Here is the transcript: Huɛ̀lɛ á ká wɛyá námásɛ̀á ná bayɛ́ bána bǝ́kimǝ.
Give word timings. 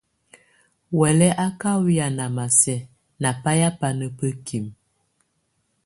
Huɛ̀lɛ 0.91 1.27
á 1.43 1.45
ká 1.59 1.69
wɛyá 1.83 2.07
námásɛ̀á 2.17 2.85
ná 3.21 3.29
bayɛ́ 3.41 3.75
bána 3.79 4.05
bǝ́kimǝ. 4.17 4.71